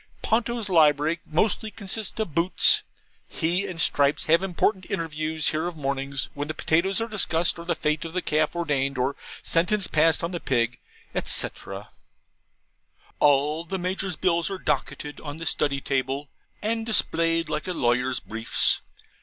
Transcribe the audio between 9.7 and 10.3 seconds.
passed